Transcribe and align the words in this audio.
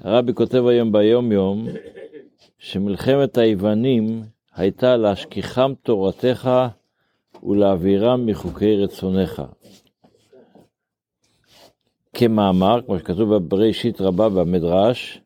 הרבי 0.00 0.34
כותב 0.34 0.66
היום 0.66 0.92
ביום 0.92 1.32
יום 1.32 1.66
שמלחמת 2.58 3.38
היוונים 3.38 4.22
הייתה 4.54 4.96
להשכיחם 4.96 5.72
תורתך 5.82 6.50
ולהעבירם 7.42 8.26
מחוקי 8.26 8.76
רצונך. 8.76 9.42
כמאמר, 12.14 12.80
כמו 12.86 12.98
שכתוב 12.98 13.36
בראשית 13.36 14.00
רבה 14.00 14.28
במדרש, 14.28 15.20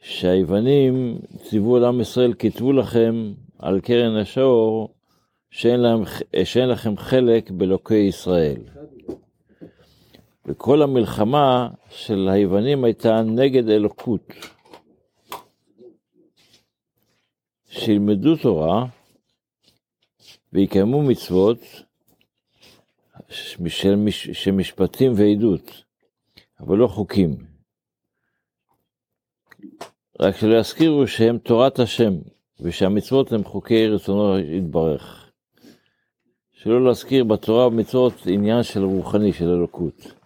שהיוונים 0.00 1.18
ציוו 1.42 1.78
לעם 1.78 2.00
ישראל, 2.00 2.34
כתבו 2.38 2.72
לכם 2.72 3.32
על 3.58 3.80
קרן 3.80 4.16
השור 4.16 4.94
שאין, 5.50 5.80
להם, 5.80 6.02
שאין 6.44 6.68
לכם 6.68 6.96
חלק 6.96 7.50
באלוקי 7.50 7.94
ישראל. 7.94 8.56
וכל 10.46 10.82
המלחמה 10.82 11.68
של 11.90 12.28
היוונים 12.32 12.84
הייתה 12.84 13.22
נגד 13.22 13.68
אלוקות. 13.68 14.26
שילמדו 17.68 18.36
תורה 18.36 18.86
ויקיימו 20.52 21.02
מצוות 21.02 21.58
של, 23.28 24.52
משפטים 24.52 25.12
ועדות, 25.16 25.82
אבל 26.60 26.76
לא 26.76 26.86
חוקים. 26.86 27.36
רק 30.20 30.36
שלא 30.36 30.58
יזכירו 30.58 31.06
שהם 31.06 31.38
תורת 31.38 31.78
השם, 31.78 32.12
ושהמצוות 32.60 33.32
הם 33.32 33.44
חוקי 33.44 33.88
רצונו 33.88 34.38
יתברך. 34.38 35.30
שלא 36.52 36.84
להזכיר 36.84 37.24
בתורה 37.24 37.66
ובמצוות 37.66 38.12
עניין 38.26 38.62
של 38.62 38.84
רוחני, 38.84 39.32
של 39.32 39.48
אלוקות. 39.48 40.21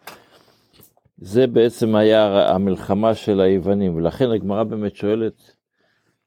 זה 1.18 1.46
בעצם 1.46 1.94
היה 1.94 2.48
המלחמה 2.54 3.14
של 3.14 3.40
היוונים, 3.40 3.96
ולכן 3.96 4.30
הגמרא 4.30 4.62
באמת 4.62 4.96
שואלת 4.96 5.56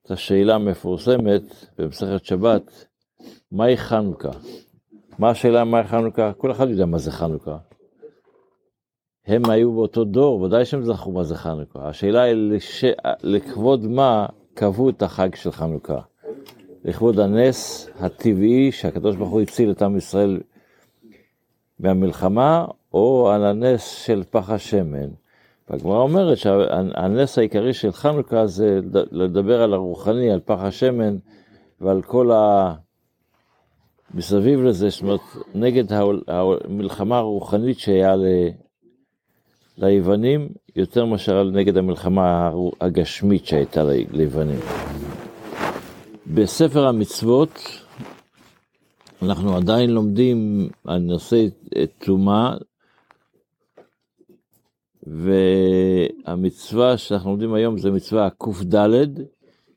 את 0.02 0.12
השאלה 0.12 0.56
המפורסמת 0.56 1.44
במסכת 1.78 2.26
שבת, 2.26 2.86
מהי 3.52 3.78
חנוכה? 3.78 4.32
מה 5.20 5.30
השאלה 5.30 5.64
מהי 5.64 5.84
חנוכה? 5.84 6.34
כל 6.34 6.52
אחד 6.52 6.70
יודע 6.70 6.86
מה 6.86 6.98
זה 6.98 7.12
חנוכה. 7.12 7.58
הם 9.26 9.50
היו 9.50 9.74
באותו 9.74 10.04
דור, 10.04 10.42
ודאי 10.42 10.66
שהם 10.66 10.84
זכרו 10.84 11.12
מה 11.12 11.24
זה 11.24 11.36
חנוכה. 11.36 11.90
השאלה 11.90 12.22
היא 12.22 12.34
לש... 12.36 12.86
לכבוד 13.24 13.88
מה 13.88 14.26
קבעו 14.54 14.90
את 14.90 15.02
החג 15.02 15.36
של 15.36 15.52
חנוכה. 15.52 16.00
לכבוד 16.86 17.20
הנס 17.20 17.90
הטבעי 18.00 18.72
שהקדוש 18.72 19.16
ברוך 19.16 19.30
הוא 19.30 19.42
הציל 19.42 19.72
את 19.72 19.82
עם 19.82 19.98
ישראל 19.98 20.42
מהמלחמה, 21.80 22.66
או 22.94 23.32
על 23.32 23.46
הנס 23.46 24.06
של 24.06 24.24
פח 24.30 24.50
השמן. 24.50 25.10
והגמרא 25.70 26.02
אומרת 26.02 26.38
שהנס 26.38 27.38
העיקרי 27.38 27.74
של 27.74 27.92
חנוכה 27.92 28.48
זה 28.48 28.80
לדבר 29.12 29.62
על 29.62 29.74
הרוחני, 29.74 30.32
על 30.32 30.40
פח 30.46 30.60
השמן 30.60 31.18
ועל 31.82 32.02
כל 32.02 32.32
ה... 32.32 32.74
מסביב 34.14 34.62
לזה, 34.62 34.90
זאת 34.90 35.02
אומרת, 35.02 35.20
נגד 35.56 35.94
המלחמה 36.28 37.18
הרוחנית 37.18 37.80
שהיה 37.80 38.16
ל... 38.16 38.26
ליוונים, 39.78 40.50
יותר 40.76 41.06
מאשר 41.06 41.44
נגד 41.44 41.78
המלחמה 41.78 42.52
הגשמית 42.82 43.46
שהייתה 43.46 43.84
ליוונים. 44.12 44.60
בספר 46.28 46.88
המצוות 46.88 47.60
אנחנו 49.22 49.56
עדיין 49.56 49.90
לומדים 49.90 50.70
על 50.86 51.00
נושא 51.00 51.46
טומאה, 52.06 52.54
והמצווה 55.10 56.98
שאנחנו 56.98 57.30
לומדים 57.30 57.54
היום 57.54 57.78
זה 57.78 57.92
מצווה 57.92 58.30
קד, 58.30 59.24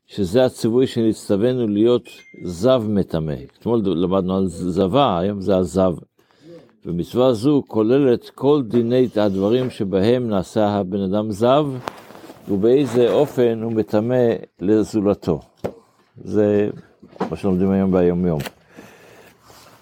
שזה 0.07 0.45
הציווי 0.45 0.87
שנצטווינו 0.87 1.67
להיות 1.67 2.09
זב 2.43 2.83
מטמא. 2.87 3.35
אתמול 3.59 3.81
למדנו 3.85 4.37
על 4.37 4.47
זבה, 4.47 5.19
היום 5.19 5.41
זה 5.41 5.57
הזב. 5.57 5.93
ומצווה 6.85 7.33
זו 7.33 7.63
כוללת 7.67 8.29
כל 8.29 8.61
דיני 8.67 9.07
הדברים 9.15 9.69
שבהם 9.69 10.29
נעשה 10.29 10.67
הבן 10.67 11.01
אדם 11.01 11.31
זב, 11.31 11.65
ובאיזה 12.49 13.11
אופן 13.11 13.61
הוא 13.63 13.71
מטמא 13.71 14.25
לזולתו. 14.61 15.39
זה 16.23 16.69
מה 17.29 17.37
שלומדים 17.37 17.71
היום 17.71 17.91
ביום 17.91 18.25
יום. 18.25 18.39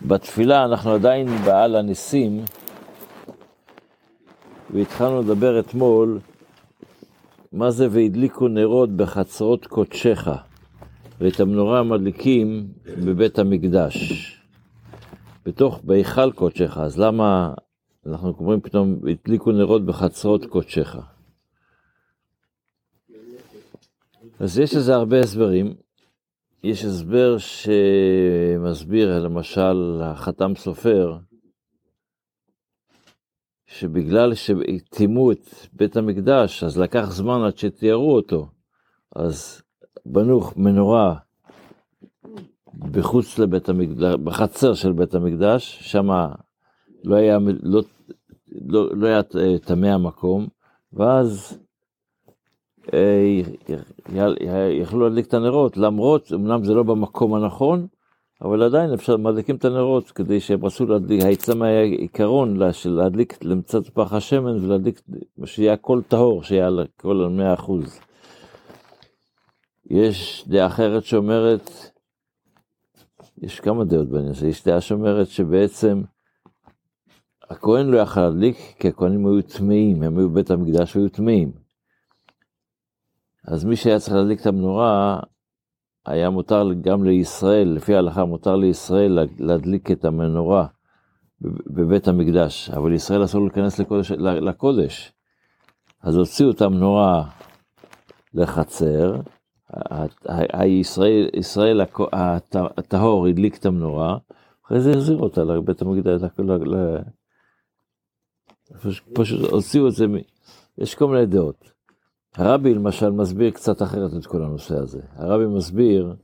בתפילה 0.07 0.66
אנחנו 0.66 0.91
עדיין 0.91 1.28
בעל 1.45 1.75
הניסים, 1.75 2.44
והתחלנו 4.74 5.22
לדבר 5.22 5.59
אתמול 5.59 6.20
מה 7.52 7.72
זה 7.72 7.88
והדליקו 7.92 8.48
נרות 8.48 8.90
בחצרות 8.90 9.68
קודשך, 9.68 10.28
ואת 11.20 11.40
המנורה 11.40 11.84
מדליקים 11.84 12.68
בבית 13.06 13.40
המקדש, 13.40 13.98
בתוך, 15.46 15.82
בהיכל 15.84 16.32
קודשך, 16.32 16.78
אז 16.78 17.00
למה 17.00 17.54
אנחנו 18.06 18.34
אומרים 18.40 18.62
פתאום, 18.62 19.00
הדליקו 19.12 19.52
נרות 19.52 19.86
בחצרות 19.86 20.46
קודשך? 20.46 20.96
אז 24.40 24.59
יש 24.59 24.76
לזה 24.76 24.96
הרבה 24.96 25.20
הסברים. 25.20 25.74
יש 26.64 26.86
הסבר 26.86 27.38
שמסביר, 27.38 29.20
למשל, 29.20 30.02
החתם 30.03 30.56
סופר, 30.56 31.18
שבגלל 33.81 34.34
שהתאימו 34.34 35.31
את 35.31 35.50
בית 35.74 35.97
המקדש, 35.97 36.64
אז 36.64 36.80
לקח 36.80 37.12
זמן 37.12 37.42
עד 37.42 37.58
שתיארו 37.58 38.16
אותו. 38.16 38.47
אז 39.16 39.62
בנו 40.06 40.42
מנורה 40.56 41.16
בחוץ 42.74 43.40
לבית 43.40 43.70
המקדש, 43.70 44.16
בחצר 44.24 44.74
של 44.74 44.91
בית 44.91 45.16
המקדש, 45.16 45.80
שם 45.81 46.09
לא 47.03 47.16
היה, 47.16 47.38
לא, 47.64 47.81
לא, 48.52 48.96
לא 48.96 49.08
היה 49.08 49.22
טמא 49.64 49.88
המקום, 49.88 50.47
ואז 50.94 51.58
אה, 52.94 53.41
יכלו 54.81 55.00
להדליק 55.00 55.28
את 55.28 55.34
הנרות, 55.34 55.78
למרות, 55.78 56.34
אמנם 56.34 56.64
זה 56.64 56.74
לא 56.74 56.84
במקום 56.84 57.34
הנכון, 57.34 57.88
אבל 58.41 58.63
עדיין 58.63 58.94
אפשר, 58.94 59.18
מדליקים 59.18 59.56
את 59.56 59.66
הנרות 59.66 60.12
כדי 60.12 60.40
שהם 60.40 60.66
רצו 60.66 60.85
להדליק, 60.85 61.24
העצם 61.24 61.62
היה 61.62 61.81
עיקרון 61.81 62.57
להדליק 62.85 63.44
למצד 63.44 63.90
פח 63.94 64.13
השמן 64.13 64.66
ולהדליק, 64.66 65.02
שיהיה 65.46 65.74
הכל 65.74 66.02
טהור, 66.07 66.44
שיהיה 66.44 66.69
הכל 66.97 67.22
על 67.22 67.29
מאה 67.29 67.53
אחוז. 67.53 68.00
יש 69.90 70.46
דעה 70.47 70.68
אחרת 70.68 71.03
שאומרת, 71.03 71.69
יש 73.38 73.59
כמה 73.59 73.84
דעות 73.84 74.09
בעניין 74.09 74.31
הזה, 74.31 74.47
יש 74.47 74.63
דעה 74.63 74.81
שאומרת 74.81 75.28
שבעצם 75.28 76.02
הכהן 77.50 77.88
לא 77.88 77.97
יכל 77.97 78.22
להדליק 78.22 78.58
כי 78.79 78.88
הכהנים 78.88 79.28
היו 79.28 79.41
טמאים, 79.41 80.03
הם 80.03 80.18
היו 80.18 80.29
בבית 80.29 80.52
המקדש 80.52 80.96
והיו 80.96 81.09
טמאים. 81.09 81.52
אז 83.47 83.66
מי 83.66 83.75
שהיה 83.75 84.00
צריך 84.00 84.16
להדליק 84.16 84.41
את 84.41 84.46
המנורה, 84.46 85.19
היה 86.06 86.29
מותר 86.29 86.69
גם 86.81 87.03
לישראל, 87.03 87.67
לפי 87.67 87.95
ההלכה 87.95 88.25
מותר 88.25 88.56
לישראל 88.56 89.19
להדליק 89.39 89.91
את 89.91 90.06
המנורה 90.06 90.67
בבית 91.67 92.07
המקדש, 92.07 92.69
אבל 92.69 92.91
לישראל 92.91 93.23
אסור 93.23 93.41
להיכנס 93.41 93.79
לקודש, 93.79 94.11
לקודש. 94.11 95.13
אז 96.01 96.16
הוציאו 96.16 96.51
את 96.51 96.61
המנורה 96.61 97.23
לחצר, 98.34 99.16
הישראל, 100.53 101.29
ישראל 101.34 101.81
הטהור 102.78 103.28
הדליק 103.28 103.57
את 103.57 103.66
המנורה, 103.66 104.17
אחרי 104.66 104.81
זה 104.81 104.91
החזיר 104.91 105.17
אותה 105.17 105.44
לבית 105.44 105.81
המקדש, 105.81 106.22
פשוט 109.13 109.50
הוציאו 109.51 109.88
את 109.88 109.94
זה, 109.94 110.06
יש 110.78 110.95
כל 110.95 111.07
מיני 111.07 111.25
דעות. 111.25 111.72
הרבי 112.35 112.73
למשל 112.73 113.09
מסביר 113.09 113.51
קצת 113.51 113.81
אחרת 113.81 114.11
את 114.19 114.25
כל 114.25 114.43
הנושא 114.43 114.78
הזה. 114.78 115.01
הרבי 115.16 115.45
מסביר 115.45 116.16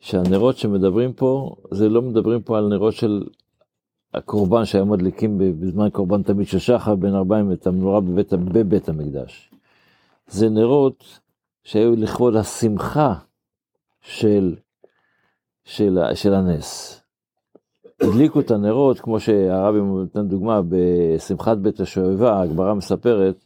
שהנרות 0.00 0.56
שמדברים 0.56 1.12
פה, 1.12 1.56
זה 1.70 1.88
לא 1.88 2.02
מדברים 2.02 2.42
פה 2.42 2.58
על 2.58 2.68
נרות 2.68 2.94
של 2.94 3.24
הקורבן 4.14 4.64
שהיו 4.64 4.86
מדליקים 4.86 5.38
בזמן 5.38 5.90
קורבן 5.90 6.22
תמיד 6.22 6.46
של 6.46 6.58
שחר 6.58 6.94
בין 6.94 7.14
ארבעים 7.14 7.52
את 7.52 7.66
המנורה 7.66 8.00
בבית, 8.00 8.32
בבית 8.32 8.88
המקדש. 8.88 9.50
זה 10.26 10.48
נרות 10.48 11.20
שהיו 11.64 11.96
לכבוד 11.96 12.36
השמחה 12.36 13.14
של, 14.00 14.56
של, 15.64 15.98
של 16.14 16.34
הנס. 16.34 17.00
הדליקו 18.00 18.40
את 18.40 18.50
הנרות, 18.50 19.00
כמו 19.00 19.20
שהרבי 19.20 19.78
נותן 19.78 20.28
דוגמה, 20.28 20.60
בשמחת 20.68 21.58
בית 21.58 21.80
השואבה, 21.80 22.40
הגמרא 22.40 22.74
מספרת, 22.74 23.44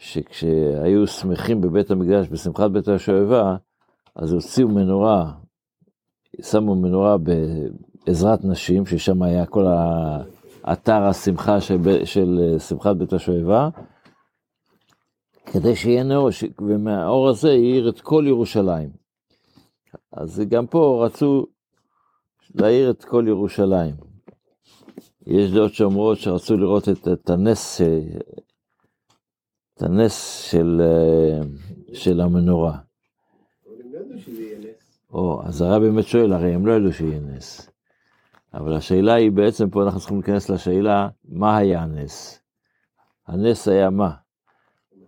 שכשהיו 0.00 1.06
שמחים 1.06 1.60
בבית 1.60 1.90
המקדש, 1.90 2.28
בשמחת 2.28 2.70
בית 2.70 2.88
השואבה, 2.88 3.56
אז 4.14 4.32
הוציאו 4.32 4.68
מנורה, 4.68 5.32
שמו 6.42 6.74
מנורה 6.74 7.16
בעזרת 8.06 8.44
נשים, 8.44 8.86
ששם 8.86 9.22
היה 9.22 9.46
כל 9.46 9.64
אתר 10.72 11.02
השמחה 11.02 11.60
של, 11.60 12.04
של 12.04 12.56
שמחת 12.58 12.96
בית 12.96 13.12
השואבה, 13.12 13.68
כדי 15.46 15.76
שיהיה 15.76 16.02
נאור, 16.02 16.30
ש... 16.30 16.44
ומהאור 16.60 17.28
הזה 17.28 17.48
יאיר 17.48 17.88
את 17.88 18.00
כל 18.00 18.24
ירושלים. 18.26 18.90
אז 20.12 20.42
גם 20.48 20.66
פה 20.66 21.06
רצו 21.06 21.46
להאיר 22.54 22.90
את 22.90 23.04
כל 23.04 23.24
ירושלים. 23.28 23.94
יש 25.26 25.52
דעות 25.52 25.74
שאומרות 25.74 26.18
שרצו 26.18 26.56
לראות 26.56 26.88
את, 26.88 27.08
את 27.08 27.30
הנס, 27.30 27.80
את 29.80 29.84
הנס 29.84 30.40
של, 30.50 30.82
של 31.92 32.20
המנורה. 32.20 32.78
או, 35.12 35.42
אז 35.44 35.62
הרב 35.62 35.82
באמת 35.82 36.04
שואל, 36.04 36.32
הרי 36.32 36.54
הם 36.54 36.66
לא 36.66 36.72
ידעו 36.72 36.92
שיהיה 36.92 37.20
נס. 37.20 37.70
אבל 38.54 38.74
השאלה 38.76 39.14
היא 39.14 39.30
בעצם, 39.30 39.70
פה 39.70 39.82
אנחנו 39.82 39.98
צריכים 40.00 40.16
להיכנס 40.16 40.50
לשאלה, 40.50 41.08
מה 41.24 41.56
היה 41.56 41.82
הנס? 41.82 42.42
הנס 43.26 43.68
היה 43.68 43.90
מה? 43.90 44.10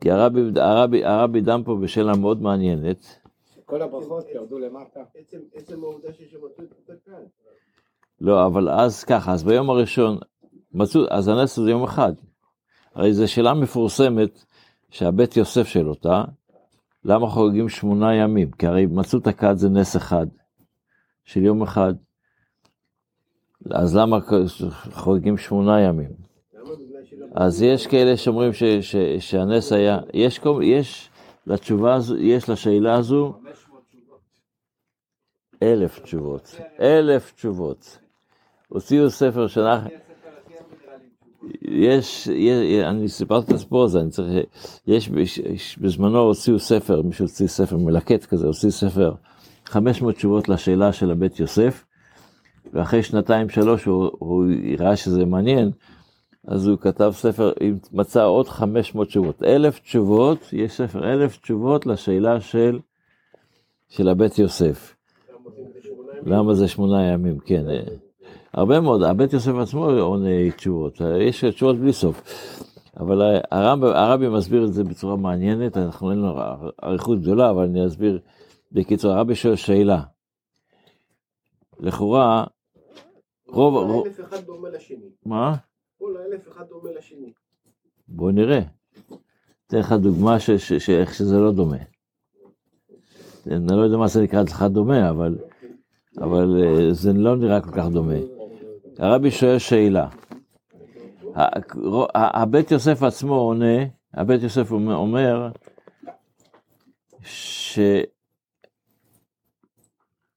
כי 0.01 0.11
הרבי, 0.11 0.41
הרבי, 0.57 1.05
הרבי 1.05 1.41
דם 1.41 1.63
פה 1.65 1.77
בשאלה 1.83 2.17
מאוד 2.17 2.43
מעניינת. 2.43 3.19
כל 3.65 3.83
הברכות 3.83 4.25
ירדו 4.35 4.59
למטה. 4.59 5.01
עצם 5.55 5.83
העובדה 5.83 6.13
ששמעו 6.13 6.47
את 6.47 6.61
כאן. 7.07 7.15
לא, 8.21 8.47
אבל 8.47 8.69
אז 8.69 9.05
ככה, 9.05 9.33
אז 9.33 9.45
ביום 9.45 9.71
הראשון, 9.71 10.19
מצאו, 10.75 11.01
אז 11.11 11.29
הנס 11.29 11.57
זה 11.57 11.71
יום 11.71 11.85
אחד. 11.85 12.13
הרי 12.95 13.13
זו 13.13 13.33
שאלה 13.33 13.55
מפורסמת 13.55 14.45
שהבית 14.93 15.37
יוסף 15.37 15.67
של 15.67 15.89
אותה, 15.89 16.25
למה 17.05 17.29
חוגגים 17.29 17.69
שמונה 17.69 18.15
ימים? 18.15 18.51
כי 18.51 18.67
הרי 18.67 18.87
מצאו 18.87 19.19
את 19.19 19.27
הכד 19.27 19.55
זה 19.57 19.69
נס 19.69 19.97
אחד, 19.97 20.27
של 21.25 21.43
יום 21.43 21.63
אחד. 21.63 21.95
אז 23.71 23.97
למה 23.97 24.19
חוגגים 24.93 25.39
שמונה 25.39 25.81
ימים? 25.81 26.11
אז 27.35 27.63
יש 27.63 27.87
כאלה 27.87 28.17
שאומרים 28.17 28.53
ש, 28.53 28.63
ש, 28.65 28.97
שהנס 29.19 29.73
היה, 29.73 29.99
יש, 30.15 30.41
יש 30.63 31.11
לתשובה 31.47 31.95
הזו, 31.95 32.17
יש 32.17 32.49
לשאלה 32.49 32.95
הזו 32.95 33.35
אלף 35.63 35.99
תשובות, 35.99 36.55
אלף 36.81 37.33
תשובות. 37.33 37.99
הוציאו 38.69 39.11
ספר 39.11 39.47
שאנחנו... 39.47 39.91
יש, 41.63 42.27
יש, 42.27 42.85
אני 42.85 43.09
סיפרתי 43.09 43.47
את 43.47 43.57
הסיפור 43.57 43.85
הזה, 43.85 44.01
אני 44.01 44.11
צריך, 44.11 44.45
יש, 44.87 45.11
יש, 45.45 45.79
בזמנו 45.79 46.19
הוציאו 46.19 46.59
ספר, 46.59 47.03
מישהו 47.03 47.25
הוציא 47.25 47.47
ספר 47.47 47.77
מלקט 47.77 48.25
כזה, 48.25 48.47
הוציא 48.47 48.71
ספר, 48.71 49.15
500 49.65 50.15
תשובות 50.15 50.49
לשאלה 50.49 50.93
של 50.93 51.11
הבית 51.11 51.41
יוסף, 51.41 51.85
ואחרי 52.73 53.03
שנתיים 53.03 53.49
שלוש 53.49 53.85
הוא, 53.85 54.11
הוא 54.19 54.45
ראה 54.79 54.97
שזה 54.97 55.25
מעניין, 55.25 55.71
אז 56.47 56.67
הוא 56.67 56.79
כתב 56.79 57.13
ספר, 57.15 57.53
מצא 57.93 58.25
עוד 58.25 58.49
500 58.49 59.09
תשובות, 59.09 59.43
אלף 59.43 59.79
תשובות, 59.79 60.39
יש 60.53 60.73
ספר 60.73 61.13
אלף 61.13 61.37
תשובות 61.37 61.87
לשאלה 61.87 62.41
של, 62.41 62.79
של 63.89 64.09
הבית 64.09 64.39
יוסף. 64.39 64.97
למה 66.27 66.55
זה 66.55 66.69
שמונה 66.69 67.13
ימים, 67.13 67.39
כן. 67.39 67.65
הרבה 68.55 68.81
מאוד, 68.81 69.03
הבית 69.03 69.33
יוסף 69.33 69.53
עצמו 69.63 69.91
עונה 69.91 70.51
תשובות, 70.57 71.01
יש 71.21 71.45
תשובות 71.45 71.77
בלי 71.77 71.93
סוף. 71.93 72.23
אבל 72.97 73.41
הרב, 73.51 73.85
הרבי 73.85 74.29
מסביר 74.29 74.65
את 74.65 74.73
זה 74.73 74.85
בצורה 74.85 75.17
מעניינת, 75.17 75.77
אנחנו 75.77 76.11
אין 76.11 76.19
לנו 76.19 76.41
אריכות 76.85 77.21
גדולה, 77.21 77.51
אבל 77.51 77.63
אני 77.63 77.87
אסביר 77.87 78.19
בקיצור, 78.73 79.13
הרבי 79.13 79.35
שואל 79.35 79.57
שאלה. 79.57 80.03
לכאורה, 81.81 82.45
רוב... 83.49 83.75
כל 83.75 84.09
האלף 84.09 84.21
אחד 84.21 84.45
דומה 84.45 84.69
לשני. 84.71 85.11
מה? 85.27 85.57
כל 85.99 86.15
האלף 86.17 86.49
אחד 86.49 86.65
דומה 86.69 86.91
לשני. 86.99 87.33
בוא 88.09 88.33
נראה. 88.33 88.61
אתן 89.67 89.79
לך 89.79 89.93
דוגמה 89.93 90.41
שאיך 90.79 91.15
שזה 91.15 91.37
לא 91.37 91.53
דומה. 91.53 91.77
אני 93.47 93.67
לא 93.77 93.83
יודע 93.83 93.97
מה 93.97 94.09
זה 94.09 94.23
נקרא 94.23 94.43
אצלך 94.43 94.63
דומה, 94.63 95.11
אבל, 95.11 95.39
אבל 96.19 96.65
אה, 96.65 96.93
זה 96.93 97.13
לא 97.13 97.37
נראה 97.37 97.61
כל 97.61 97.71
כך 97.71 97.87
דומה. 97.89 98.42
הרבי 98.99 99.31
שואל 99.31 99.59
שאלה. 99.59 100.09
הבית 102.15 102.71
יוסף 102.71 103.03
עצמו 103.03 103.35
עונה, 103.35 103.85
הבית 104.15 104.43
יוסף 104.43 104.71
אומר 104.71 105.49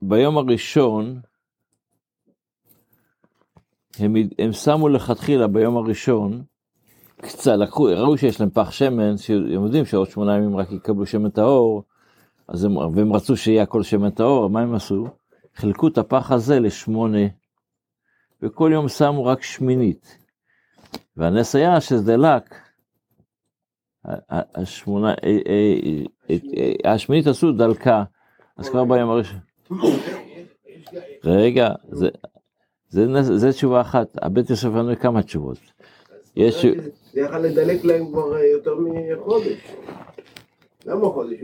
שביום 0.04 0.38
הראשון 0.38 1.20
הם, 4.00 4.16
הם 4.40 4.54
שמו 4.54 4.90
לכתחילה 4.90 5.48
ביום 5.48 5.78
הראשון, 5.78 6.44
קצת 7.18 7.52
לקחו, 7.52 7.84
ראו 7.84 8.18
שיש 8.18 8.40
להם 8.40 8.50
פח 8.50 8.72
שמן, 8.72 9.18
שהם 9.18 9.64
יודעים 9.64 9.86
שעוד 9.86 10.10
שמונה 10.10 10.38
ימים 10.38 10.58
רק 10.58 10.72
יקבלו 10.72 11.06
שמן 11.06 11.30
טהור, 11.30 11.84
הם, 12.50 12.78
והם 12.78 13.14
רצו 13.14 13.38
שיהיה 13.38 13.64
הכל 13.64 13.84
שמן 13.84 14.10
טהור, 14.10 14.50
מה 14.50 14.62
הם 14.62 14.76
עשו? 14.76 15.08
חילקו 15.56 15.88
את 15.88 15.98
הפח 15.98 16.32
הזה 16.32 16.60
לשמונה 16.60 17.28
וכל 18.42 18.70
יום 18.74 18.90
שמו 18.90 19.26
רק 19.26 19.44
שמינית. 19.44 20.18
והנס 21.18 21.56
היה 21.56 21.82
שזה 21.82 22.18
דלק, 22.18 22.56
השמונה, 24.56 25.10
אה, 25.10 25.38
אה, 25.48 26.36
אה, 26.58 26.94
השמינית 26.94 27.28
עשו 27.28 27.52
דלקה, 27.52 28.04
אז 28.58 28.70
כבר 28.70 28.84
ביום 28.86 29.10
הראשון. 29.10 29.40
רגע, 31.24 31.70
זה, 31.90 32.10
זה, 32.90 33.22
זה 33.22 33.52
תשובה 33.52 33.82
אחת, 33.82 34.08
הבית 34.22 34.50
יוסף 34.50 34.66
ענו 34.66 34.96
כמה 35.00 35.24
תשובות. 35.24 35.58
יש... 36.36 36.66
זה 37.14 37.22
יכול 37.22 37.38
לדלק 37.38 37.84
להם 37.84 38.08
כבר 38.12 38.38
יותר 38.38 38.76
מחודש. 38.80 39.76
למה 40.86 41.06
חודש? 41.06 41.38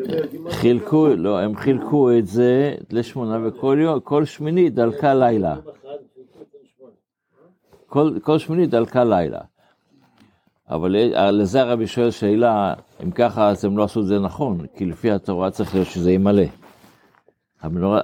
חילקו, 0.50 1.08
לא, 1.08 1.40
הם 1.40 1.56
חילקו 1.56 2.12
את 2.18 2.28
זה 2.28 2.76
לשמונה 2.92 3.48
וכל 3.48 3.78
יום, 3.82 4.00
כל 4.00 4.26
שמיני 4.26 4.70
דלקה 4.70 5.14
לילה. 5.14 5.56
כל, 7.92 8.12
כל 8.24 8.38
שמינית 8.40 8.70
דלקה 8.70 9.04
לילה. 9.04 9.40
אבל 10.70 10.96
לזה 11.32 11.62
הרבי 11.62 11.88
שואל 11.88 12.12
שאלה, 12.12 12.74
אם 13.04 13.12
ככה 13.12 13.50
אז 13.50 13.66
הם 13.66 13.78
לא 13.78 13.84
עשו 13.84 14.00
את 14.02 14.06
זה 14.06 14.20
נכון, 14.20 14.66
כי 14.76 14.86
לפי 14.86 15.12
התורה 15.12 15.52
צריך 15.52 15.76
להיות 15.76 15.88
שזה 15.88 16.12
ימלא. 16.12 16.44
המנורה, 17.62 18.02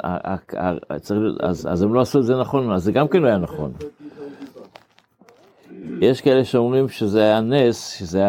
אז, 1.40 1.68
אז 1.70 1.82
הם 1.82 1.94
לא 1.94 2.02
עשו 2.02 2.20
את 2.20 2.26
זה 2.26 2.36
נכון, 2.36 2.72
אז 2.72 2.84
זה 2.84 2.92
גם 2.92 3.08
כן 3.08 3.22
לא 3.22 3.28
היה 3.28 3.38
נכון. 3.38 3.74
יש 6.02 6.22
כאלה 6.22 6.46
שאומרים 6.46 6.90
שזה 6.90 7.24
היה 7.24 7.42
נס, 7.42 7.88
שזה 7.88 8.24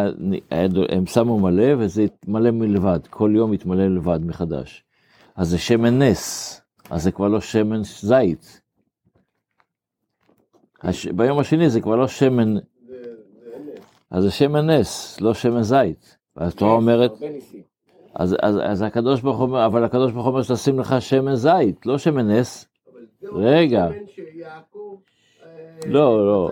היה, 0.51 0.69
הם 0.89 1.07
שמו 1.07 1.41
מלא 1.41 1.75
וזה 1.79 2.03
התמלא 2.03 2.51
מלבד, 2.51 3.01
כל 3.11 3.33
יום 3.35 3.53
התמלא 3.53 3.87
לבד 3.89 4.27
מחדש. 4.27 4.85
אז 5.37 5.49
זה 5.49 5.59
שמן 5.59 6.03
נס, 6.03 6.61
אז 6.91 7.03
זה 7.03 7.13
כבר 7.13 7.29
לא 7.29 7.41
שמן 7.41 7.83
זית. 7.85 8.68
הש... 10.83 11.07
ביום 11.07 11.39
השני 11.39 11.71
זה 11.71 11.81
כבר 11.81 11.97
לא 11.97 12.09
שמן, 12.09 12.57
אז 14.11 14.25
זה 14.25 14.31
שמן 14.31 14.71
נס, 14.71 15.21
לא 15.21 15.35
שמן 15.35 15.63
זית. 15.63 16.17
אז 16.37 16.53
התורה 16.53 16.73
אומרת, 16.73 17.13
אז, 18.15 18.37
אז, 18.43 18.59
אז 18.65 18.83
הקדוש 18.83 19.21
ברוך 19.21 19.39
הוא 19.39 19.47
אומר, 19.47 19.67
אבל 19.67 19.85
הקדוש 19.85 20.13
ברוך 20.13 20.27
הוא 20.27 20.33
אומר 20.33 20.43
שתשים 20.43 20.79
לך 20.79 20.95
שמן 21.01 21.35
זית, 21.35 21.87
לא 21.87 21.99
שמן 21.99 22.31
נס. 22.31 22.69
רגע. 23.33 23.89
לא, 25.87 26.27
לא. 26.27 26.51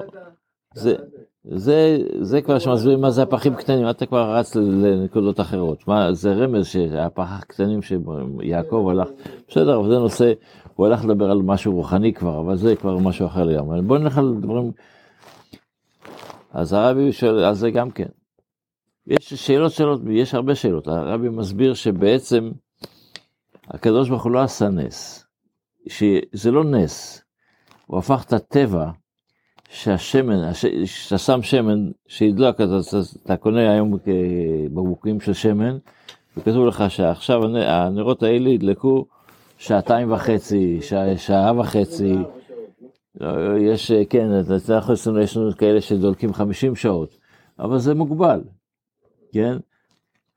זה, 0.74 0.96
זה, 1.44 1.98
זה 2.20 2.42
כבר 2.42 2.58
שמסבירים 2.58 3.00
מה 3.00 3.10
זה 3.10 3.22
הפחים 3.22 3.54
קטנים, 3.54 3.90
אתה 3.90 4.06
כבר 4.06 4.34
רץ 4.36 4.56
לנקודות 4.56 5.40
אחרות. 5.40 5.88
מה, 5.88 6.12
זה 6.12 6.32
רמז 6.32 6.66
שהפח 6.66 7.32
הקטנים 7.32 7.80
שיעקב 7.82 8.88
הלך, 8.90 9.08
בסדר, 9.48 9.76
אבל 9.76 9.88
זה 9.88 9.98
נושא, 9.98 10.32
הוא 10.76 10.86
הלך 10.86 11.04
לדבר 11.04 11.30
על 11.30 11.42
משהו 11.42 11.74
רוחני 11.74 12.12
כבר, 12.12 12.40
אבל 12.40 12.56
זה 12.56 12.76
כבר 12.76 12.98
משהו 12.98 13.26
אחר 13.26 13.44
לגמרי. 13.44 13.82
בואו 13.82 13.98
נלך 13.98 14.18
על 14.18 14.34
דברים... 14.40 14.72
אז 16.52 16.72
הרבי 16.72 17.12
שואל 17.12 17.44
על 17.44 17.54
זה 17.54 17.70
גם 17.70 17.90
כן. 17.90 18.08
יש 19.06 19.34
שאלות 19.34 19.72
שאלות, 19.72 20.00
יש 20.10 20.34
הרבה 20.34 20.54
שאלות. 20.54 20.88
הרבי 20.88 21.28
מסביר 21.28 21.74
שבעצם 21.74 22.50
הקדוש 23.68 24.08
ברוך 24.08 24.24
הוא 24.24 24.32
לא 24.32 24.42
עשה 24.42 24.68
נס, 24.68 25.26
שזה 25.88 26.50
לא 26.50 26.64
נס, 26.64 27.22
הוא 27.86 27.98
הפך 27.98 28.24
את 28.26 28.32
הטבע, 28.32 28.90
שהשמן, 29.70 30.54
שאתה 30.84 31.18
שם 31.18 31.42
שמן 31.42 31.90
שידלק, 32.08 32.54
אתה, 32.54 32.78
אתה 33.24 33.36
קונה 33.36 33.72
היום 33.72 33.96
בקבוקים 34.74 35.20
של 35.20 35.32
שמן, 35.32 35.78
וכתוב 36.36 36.66
לך 36.66 36.84
שעכשיו 36.88 37.40
הנרות 37.56 38.22
האלה 38.22 38.50
ידלקו 38.50 39.06
שעתיים 39.58 40.12
וחצי, 40.12 40.78
שעה, 40.82 41.18
שעה 41.18 41.60
וחצי, 41.60 42.14
לא, 43.20 43.58
יש, 43.58 43.92
כן, 44.10 44.28
אנחנו 44.68 45.20
יש 45.20 45.36
לנו 45.36 45.50
כאלה 45.58 45.80
שדולקים 45.80 46.32
50 46.32 46.76
שעות, 46.76 47.16
אבל 47.58 47.78
זה 47.78 47.94
מוגבל, 47.94 48.40
כן? 49.32 49.56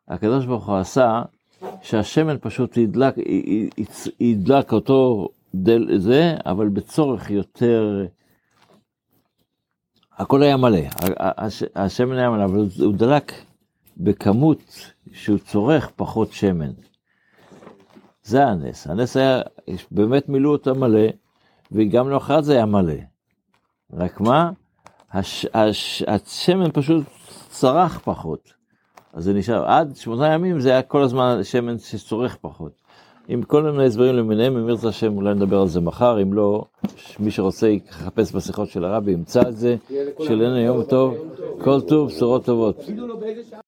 הקדוש 0.08 0.46
ברוך 0.46 0.70
הוא 0.70 0.78
עשה 0.78 1.22
שהשמן 1.82 2.36
פשוט 2.42 2.78
ידלק, 2.78 3.16
ידלק 4.20 4.74
אותו 4.74 5.30
דל, 5.56 5.98
זה, 5.98 6.36
אבל 6.46 6.68
בצורך 6.68 7.32
יותר, 7.32 8.06
הכל 10.18 10.44
היה 10.44 10.58
מלא, 10.58 10.80
השמן 11.76 12.18
היה 12.18 12.30
מלא, 12.30 12.46
אבל 12.46 12.68
הוא 12.80 12.94
דלק 12.94 13.32
בכמות 13.98 14.92
שהוא 15.14 15.38
צורך 15.38 15.92
פחות 15.96 16.32
שמן. 16.32 16.72
זה 18.30 18.46
הנס. 18.46 18.88
הנס 18.88 19.18
היה, 19.18 19.42
באמת 19.92 20.30
מילאו 20.30 20.52
אותה 20.52 20.74
מלא, 20.74 21.08
וגם 21.72 22.10
לאחר 22.10 22.42
זה 22.42 22.54
היה 22.54 22.66
מלא. 22.66 22.94
רק 23.94 24.22
מה? 24.22 24.52
הש, 25.12 25.46
הש, 25.54 26.04
השמן 26.08 26.72
פשוט 26.74 27.04
צרח 27.50 28.00
פחות. 28.04 28.54
אז 29.14 29.24
זה 29.24 29.34
נשאר, 29.34 29.66
עד 29.66 29.96
שמונה 29.96 30.34
ימים 30.34 30.60
זה 30.60 30.70
היה 30.70 30.82
כל 30.82 31.02
הזמן 31.02 31.44
שמן 31.44 31.78
שצורך 31.78 32.38
פחות. 32.42 32.72
עם 33.28 33.44
כל 33.44 33.64
מיני 33.64 33.86
הסברים 33.86 34.16
למיניהם, 34.16 34.58
אם 34.58 34.70
ירצה 34.70 34.88
השם 34.88 35.18
אולי 35.18 35.34
נדבר 35.34 35.62
על 35.62 35.68
זה 35.68 35.82
מחר, 35.82 36.22
אם 36.22 36.34
לא, 36.34 36.64
מי 37.20 37.32
שרוצה 37.32 37.68
יחפש 37.68 38.36
בשיחות 38.36 38.70
של 38.70 38.86
הרבי, 38.86 39.12
ימצא 39.12 39.42
את 39.42 39.58
זה, 39.58 39.76
שיהיה 39.90 40.36
לנו 40.36 40.58
יום 40.58 40.84
טוב, 40.84 41.16
כל 41.62 41.82
טוב, 41.82 42.08
בשורות 42.08 42.46
טובות. 42.46 42.80